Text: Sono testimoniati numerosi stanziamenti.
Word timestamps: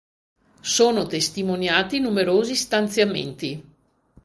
Sono 0.61 1.05
testimoniati 1.05 1.99
numerosi 1.99 2.55
stanziamenti. 2.55 3.63